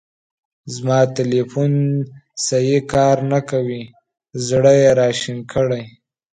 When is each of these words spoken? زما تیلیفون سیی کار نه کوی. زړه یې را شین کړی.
زما 0.73 0.99
تیلیفون 1.17 1.73
سیی 2.45 2.77
کار 2.91 3.17
نه 3.31 3.39
کوی. 3.49 3.81
زړه 4.47 4.71
یې 4.81 4.89
را 4.97 5.09
شین 5.19 5.39
کړی. 5.51 5.83